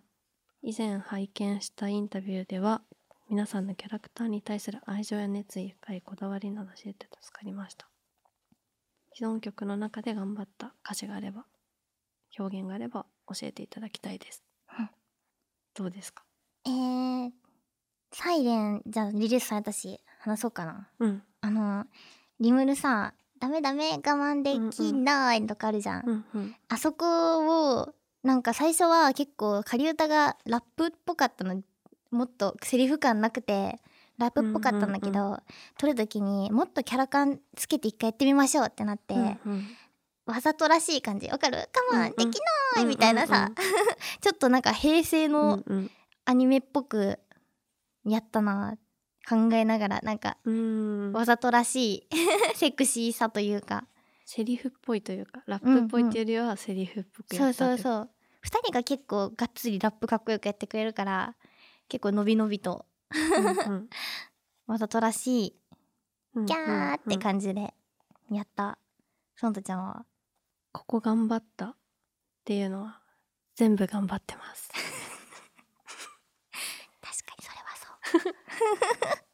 [0.60, 2.82] 以前拝見したインタビューでは
[3.28, 7.86] 皆さんのキャラクターに対する愛情や熱意深いこだわりなど知れて助かりました。
[9.14, 11.44] 既存曲の中で頑張った歌詞があれば
[12.40, 14.42] 表現があれば教えていただきたいです、
[14.76, 14.90] うん
[15.74, 16.24] どうですか？
[16.66, 17.30] えー、
[18.10, 20.88] サイレンじゃあリリースされたし話そうかな。
[20.98, 21.22] うん。
[21.40, 21.84] あの
[22.40, 26.56] リムルさダメダメ我慢できないとかあるじゃん、うんうん。
[26.68, 31.62] あそこをなんか最初は結構仮歌がラップっぽかったの
[32.10, 33.78] もっとセリフ感なくて
[34.18, 35.42] ラップっぽかったんだけど、う
[35.78, 39.66] 撮る時にもっとキャラ感つけて一回やってみましょうってなって、うんうん。
[40.26, 41.28] わざとらしい感じ。
[41.28, 41.56] わかる？
[41.92, 42.30] 我慢できうんうん
[42.76, 43.50] ないみたいなさ、
[44.20, 45.90] ちょっとなんか平成うんのうん。
[46.26, 47.18] アニメっぽく
[48.04, 48.76] やったな
[49.28, 51.12] 考えながらなんかうん。
[51.12, 52.16] わざとらしい
[52.56, 53.86] セクシーさというか
[54.32, 58.10] セリフっぽいというかラップっぽいっていうよりはセリフっぽくそうやったってそうそう
[58.44, 61.34] 2人が結構がっつりラップかっこよくやってくれるから
[61.88, 62.86] 結構のびのびと。
[63.12, 63.16] う
[63.72, 63.88] ん
[64.68, 65.56] わざとらしい
[66.36, 67.74] うんギャーってじ感じで
[68.30, 68.78] やった。
[69.34, 70.06] そのとちゃんは？
[70.70, 71.76] ここ頑張ったっ
[72.44, 73.00] ていうのは
[73.56, 74.70] 全部頑張ってます。
[77.02, 77.74] 確かにそれは
[78.22, 78.34] そう。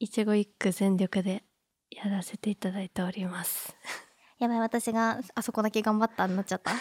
[0.00, 1.44] 一期一句全力で
[2.02, 3.76] やらせていただいております。
[4.38, 6.72] やばい私があそこだけ頑張ったになっちゃった。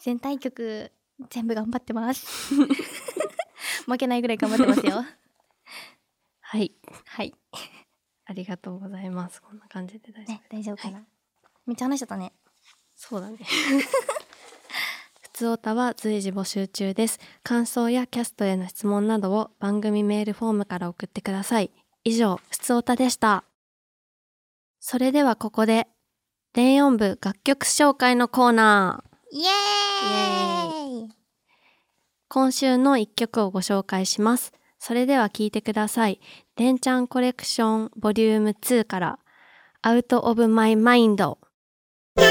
[0.00, 0.90] 全体曲
[1.30, 2.54] 全部頑張ってます。
[3.86, 5.04] 負けないぐらい頑張ってますよ。
[6.40, 6.72] はい。
[7.06, 7.34] はい。
[8.24, 9.40] ありがとうございます。
[9.40, 11.06] こんな感じで大丈夫、ね大丈夫かな、
[11.64, 12.32] めっちゃ話しちゃったね。
[12.96, 13.36] そうだね。
[13.36, 14.25] ふ
[15.36, 21.70] つおたは随時募集中です感想やキャストへの質問などを番組メールフォームから送ってください
[22.04, 23.44] 以上ふつおたでした
[24.80, 25.88] それではここで
[26.54, 31.08] 電音部楽曲紹介のコーナーイエーイ
[32.28, 34.52] 今週の一曲をご紹介します。
[34.78, 36.20] それでは聴いてください。
[36.56, 39.18] レンチャンコレクションボリューム2から
[39.84, 41.16] 「Out of My Mind」。
[42.16, 42.22] と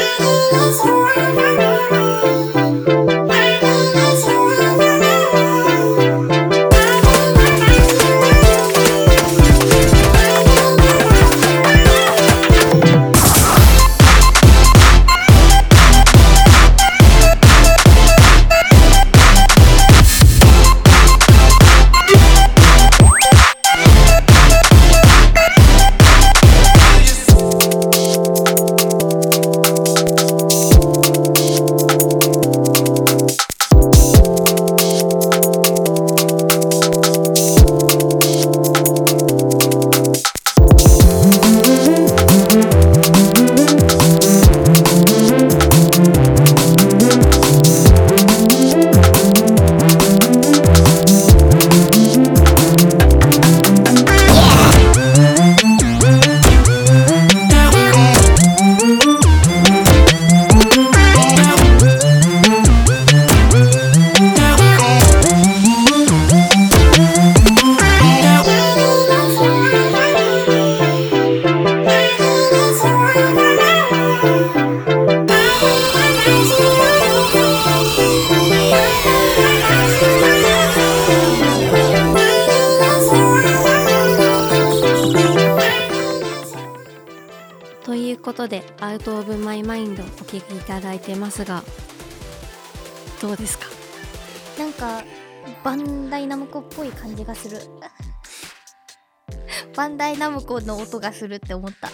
[99.75, 101.89] バンダイナムコの音がするって思った。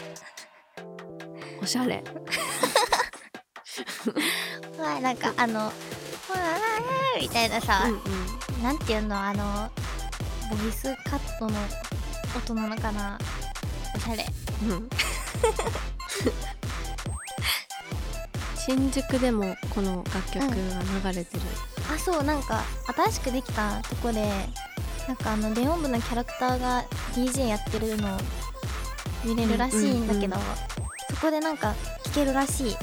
[1.62, 2.04] おしゃれ。
[4.78, 8.64] まあなんかあの「わーみたいなさ、うんうん。
[8.64, 9.72] なんていうのあの
[10.50, 11.58] ボイスカットの
[12.38, 13.18] 音なのかな。
[13.96, 14.26] おしゃれ。
[14.64, 14.90] うん。
[18.56, 21.42] 新宿でもこの楽曲が流れてる、
[21.92, 22.64] あそうなんか
[22.96, 24.32] 新しくできたとこで
[25.12, 28.18] なんかあのレオン部のキャラクターが DJ やってるの
[29.26, 30.48] 見れるらしいんだけど、うんうん
[31.14, 32.78] そこでなんか聴けるらしい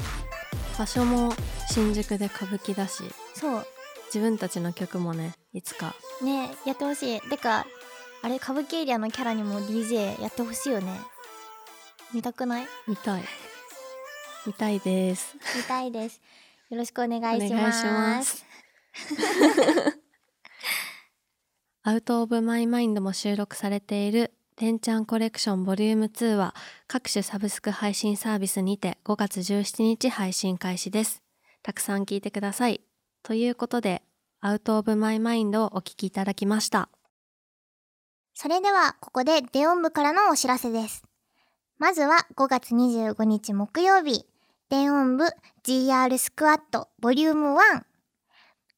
[0.77, 1.33] 場所も
[1.71, 3.03] 新宿で歌舞伎だし。
[3.33, 3.65] そう。
[4.05, 5.95] 自分たちの曲もねいつか。
[6.21, 7.21] ねやってほしい。
[7.21, 7.65] てか
[8.21, 10.99] あれ歌舞伎エリアのキャラにも DJ やってほしいよね。
[12.13, 12.67] 見たくない？
[12.87, 13.23] 見たい。
[14.45, 15.35] 見たいです。
[15.57, 16.21] 見たいです。
[16.69, 18.45] よろしくお願いしお願いますします
[21.89, 26.53] Out of My Mind も収録されているレンチャンコレクション Volume 2は
[26.85, 31.23] 各種サブスク配信サービスにて5月17日配信開始です。
[31.63, 32.81] たくさん聞いてください。
[33.23, 34.03] ということで、
[34.39, 36.89] Out of My Mind をお聞きいただきました。
[38.35, 41.01] それでは、ここでデオン部からのお知らせです。
[41.79, 44.27] まずは5月25日木曜日、
[44.69, 45.25] 電音部
[45.65, 47.81] GR スクワットボリューム1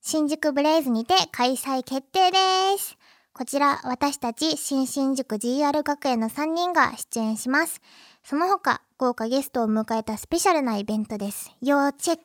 [0.04, 2.38] 新宿ブレイズにて開催決定で
[2.80, 2.97] す。
[3.41, 7.82] こちら私たち新新宿 GR 学園の3人が出演します。
[8.23, 11.51] その他豪華ゲストを迎えたスペシャルなイベントです。
[11.60, 12.23] 要チェック。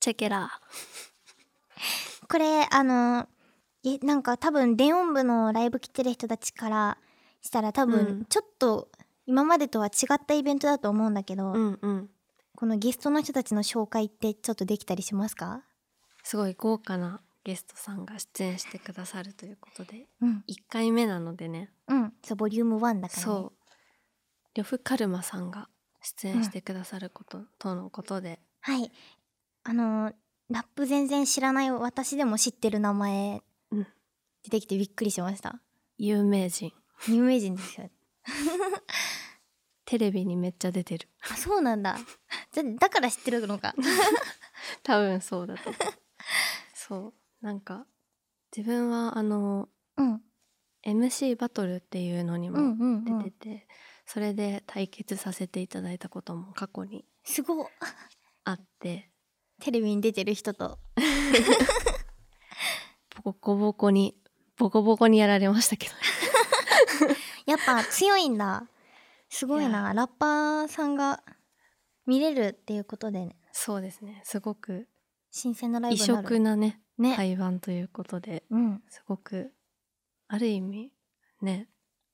[0.00, 0.50] チェケラ
[2.28, 3.28] これあの
[3.84, 6.98] えなんか多分電音部のライブ来てる人たちから
[7.40, 8.88] したら多分うんちょっと
[9.26, 11.54] 今までとは違ったイベントだと思うんだけど、ー。
[11.54, 12.10] うんうん。
[12.56, 15.62] このゲストの人たちの紹介ってちょっとできたりしますか？
[16.24, 17.20] すごい豪華な
[17.50, 20.44] ゲストさんが出演してくださるということで、うん。
[20.48, 22.12] 1回目なのでね、うん。
[22.22, 23.52] そうボリューム1だから、ね、そう。
[24.54, 25.68] 呂布カルマさんが
[26.00, 28.92] 出演してくださること、とのことで、はい。
[29.64, 30.12] あの
[30.48, 33.86] ラップ全然知らない私でも知ってる名前うん。
[34.44, 35.60] 出てきてびっくりしました。
[35.98, 36.72] 有名人、
[37.08, 37.84] 有名人ですよ。
[37.84, 37.90] ね
[39.86, 41.08] テレビにめっちゃ出てる。
[41.28, 41.98] あそうなんだ。
[42.52, 43.74] じゃだから知ってるのか。
[44.84, 45.72] 多分そうだと
[46.74, 47.86] そうなんか
[48.56, 50.20] 自分はあのうん。
[50.82, 53.18] MC バトルっていうのにうんもうんうん。
[53.22, 53.66] 出てて、
[54.06, 57.66] それで対決させていただいたことも過去にすごっ。
[58.44, 59.10] あって。
[59.60, 60.78] テレビに出てる人と。
[63.22, 64.16] ボコボコに
[64.56, 65.94] ボコボコにやられましたけど。
[67.46, 68.66] やっぱ強いんだ。
[69.28, 71.22] すごいいなラッパーさんが
[72.06, 74.20] 見れるっていうことで、ね、そうですね。
[74.24, 74.88] すごく
[75.30, 76.26] 新鮮なライ異ブになる。
[76.26, 78.82] 色なねね、対バンということでうん。
[78.88, 79.52] すごく
[80.28, 80.92] ある意味
[81.40, 81.68] ね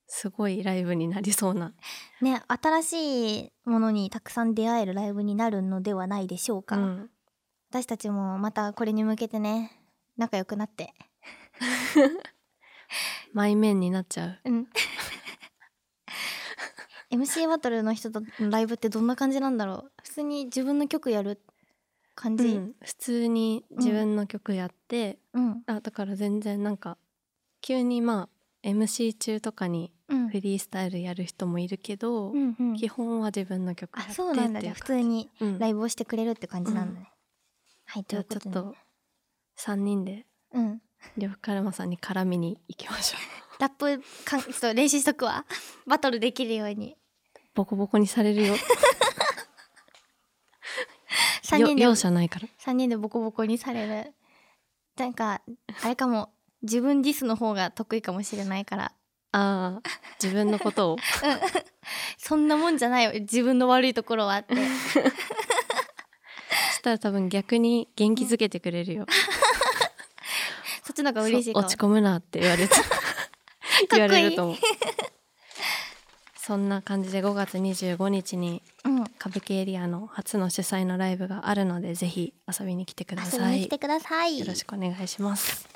[0.07, 1.75] すごいライブになりそうな。
[2.23, 7.11] ね新しいものにたくさん出会えるライブになるのではないでしょうか、うん。
[7.71, 9.73] 私たちもまたこれに向けてね
[10.17, 10.95] 仲良くなって。
[13.35, 14.39] 前面になっちゃう。
[14.45, 14.69] うん。
[17.11, 19.91] MC バトルの人とのライブってどんな感じなんだろう。
[20.03, 21.41] 普通に自分の曲やる
[22.17, 22.49] 感じ。
[22.49, 25.63] うん、普通に自分の曲やって、うん。
[25.67, 26.97] あだから全然なんか
[27.61, 28.29] 急にま
[28.65, 30.29] あ MC 中とかにうん。
[30.29, 32.77] フリースタイルやる人もいるけど、うんうん。
[32.77, 34.61] 基本は自分の曲やってあそうなんだ。
[34.61, 35.59] じゃあ普通にうん。
[35.59, 37.13] ライブをしてくれるって感じなんだね、
[37.85, 38.75] はいとじゃあいうことでちょっと
[39.59, 40.81] 3人でうん。
[41.19, 43.61] 呂布カルマさんに絡みに行きましょう。
[43.63, 45.45] ラップかんちょっと練習しとくわ。
[45.87, 46.97] バトルできるように。
[47.55, 48.55] ボコボコにされるよ
[51.47, 52.49] 3人でよ容赦ないから。
[52.65, 54.13] 3人でボコボコにされる。
[54.97, 55.41] なんか
[55.83, 56.31] あれかも。
[56.63, 58.85] 自分ディスの方が得意かもしれないから。
[59.33, 59.83] ああ。
[60.21, 60.97] 自分のことを？
[62.19, 63.13] そんなもんじゃないよ。
[63.21, 64.57] 自分の悪いところはって。
[66.75, 69.07] したら多分逆に元気づけてくれるよ。
[70.83, 72.75] そっちの方が嬉しい落ち込むなって言われて。
[73.91, 74.57] 言われると思う。
[76.37, 78.96] そんな感じで5月25日にうん
[79.27, 84.39] 歌舞伎エリアの初の主催のライブがあるのでぜひ遊びに来てくだ遊びさいに来てください。
[84.39, 85.69] よろしくお願いします。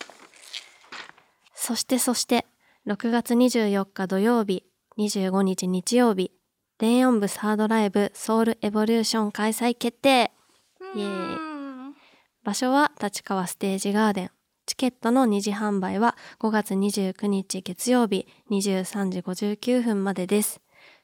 [1.52, 2.46] そしてそして
[2.86, 4.62] 6月24日土曜日
[4.98, 6.30] 25日日曜日
[6.78, 10.30] 電音部サードライブソウルエボリューション開催決定。
[10.94, 11.34] イエーイ。
[11.34, 11.94] うん
[12.44, 14.30] 場所は立川ステージガーデン。
[14.64, 20.60] チケットの二次販売は5月29日月曜日23時59分までです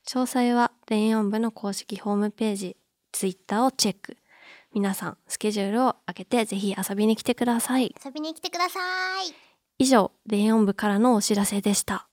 [0.09, 2.77] 詳細は電音部の公式ホームページ
[3.11, 4.17] ツイッターをチェック。
[4.73, 7.93] 皆さんスケジュールを開けてぜひ遊びに来てください。
[8.05, 8.79] 遊びに来てくださ
[9.25, 9.35] い。
[9.79, 12.07] 以上電音部からのお知らせでした。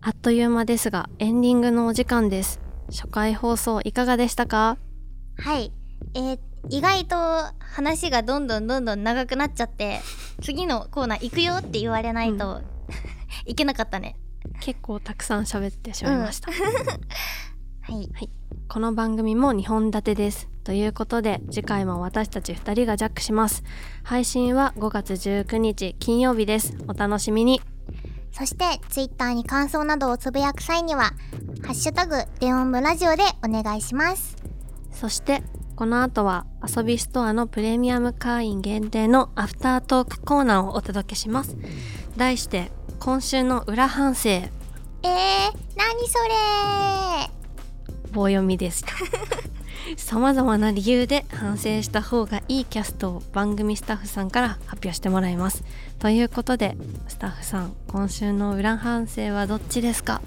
[0.00, 2.58] あっという間ですがエンディングのお時間です。
[2.88, 4.78] 初回放送いかがでしたか？
[5.36, 5.72] はい。
[6.14, 7.16] えー意外と
[7.58, 10.00] 話がどんどんどんどん長くなっちゃって
[10.42, 12.60] 次のコーナー行くよって言われないと、
[13.46, 14.16] いけなかったね。
[14.60, 16.56] 結構たくさん喋ってしまいました、 は
[17.92, 18.30] い。
[18.68, 20.48] この番組も2本立てです。
[20.64, 23.64] ということで次回も私たち2人がジャックします。
[24.04, 26.76] 配信は5月19日金曜日です。
[26.86, 27.60] お楽しみに。
[28.32, 31.12] そしてツイッターに感想などをつぶやく際には
[31.66, 34.36] 「ハッシュタグデオンブラジオ」でお願いします。
[34.92, 35.42] そして
[35.74, 41.56] この後は遊びストアのプレミアム会員限定のアフタートークコーナーをお届けします。
[42.16, 42.70] 題して
[43.00, 44.28] 今週の裏反省。
[44.28, 45.08] えー、
[45.74, 47.30] 何それ。
[48.12, 48.88] 棒読みでした
[49.96, 55.64] さまざまな理由で反省した方がいいキャストを番組スタッフさんから発表してもらいます。
[55.98, 56.76] ということで
[57.08, 60.20] スタッフさん今週の裏反省はどっちですか。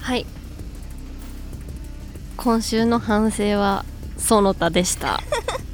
[0.00, 0.26] はい。
[2.36, 3.84] 今週の反省は
[4.18, 5.20] 園田でした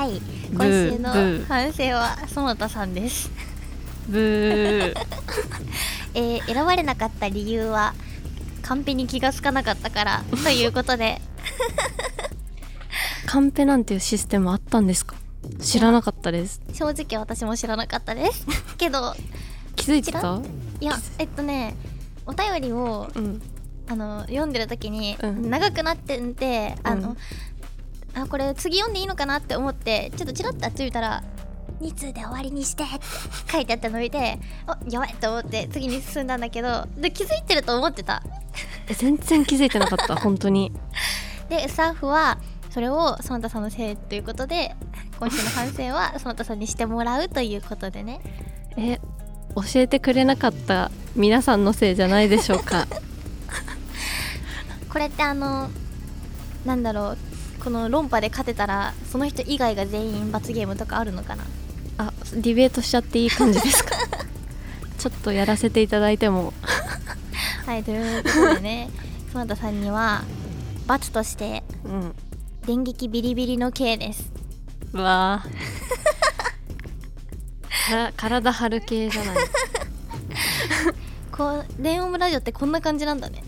[0.00, 0.18] はい
[0.50, 1.44] ブ今週のー。
[1.46, 3.30] 反省は園田さんです、
[4.08, 4.94] ブー。
[6.16, 7.92] えー選ばれなかった理由は
[8.62, 11.20] カンペに気がつかなかったからということで。
[13.26, 15.16] カンペなんていうシステムあったんですか？
[15.60, 16.62] 知らなかったです。
[16.72, 18.46] 正直私も知らなかったです。
[18.78, 19.14] けど
[19.76, 20.40] 気づいてた？
[20.80, 21.74] いやえっとね
[22.24, 23.42] お便りをうん。
[23.86, 25.50] あの読んでる時に、うん。
[25.50, 27.14] 長くなってんであの、うん。
[27.14, 27.16] あ
[28.28, 31.22] これ次読んでいいのかなって思ってちょっとチラッとあっち見たら
[31.80, 38.22] 2通で終わりにしてって書いてあったの見てあやばいと思って次に進んだんだけどで気づいてると思ってた。
[38.88, 40.72] え全然気づいてなかった 本当に。
[41.48, 42.38] でスタッフは
[42.70, 44.76] それを園田さんのせいということで
[45.18, 48.20] 今週の反省は園田さんにしてもらうということでね。
[48.76, 49.00] え
[49.56, 52.86] 教えてくれなかった皆さんのせいじゃないでしょうか。
[54.88, 55.70] これってあの
[56.64, 57.18] なんだろう
[57.62, 61.44] この論破で勝てたらその人以外が全員罰ゲームとかあるのかな？
[61.98, 63.96] あディベートしちゃっていい感じですか？
[64.98, 66.52] ちょっとやらせていただいても。
[67.66, 68.90] はいということでね
[69.34, 70.22] 園田さんには
[70.86, 72.14] 罰としてうん
[72.66, 74.30] 電撃ビリビリの刑です。
[74.92, 79.36] うわー体張る系じゃない。
[81.32, 83.42] こう電音ラジオってこんな感じなんだね。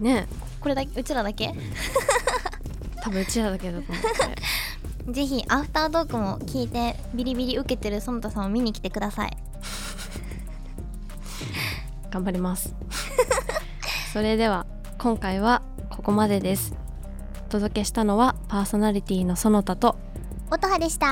[0.00, 0.26] ね。
[0.60, 1.52] これだけうちらだけ？
[3.06, 4.00] 多分うちらだけだと思
[5.08, 9.36] うぜひアフタートークも聞いてビリビリ受けてる園田さんを見に来てください。
[12.10, 12.74] 頑張ります。
[14.12, 14.66] それでは
[14.98, 16.74] 今回はここまでです
[17.46, 19.94] お届けしたのはパーソナリティの園田と。
[20.50, 21.06] 音羽でした。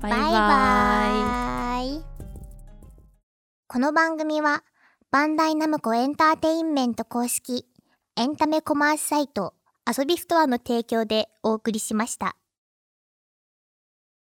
[0.00, 2.04] バイバイバイバイ。
[3.68, 4.64] この番組は
[5.10, 7.66] バンダイナムコエンターテインメント公式
[8.16, 9.53] エンタメコマースサイト
[9.86, 12.36] 遊びストアの提供でお送りしました。